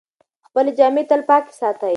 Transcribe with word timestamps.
خپلې 0.47 0.71
جامې 0.77 1.03
تل 1.09 1.21
پاکې 1.29 1.53
ساتئ. 1.59 1.89